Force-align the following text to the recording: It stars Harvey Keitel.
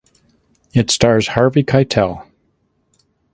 It 0.73 0.89
stars 0.89 1.27
Harvey 1.27 1.63
Keitel. 1.63 2.25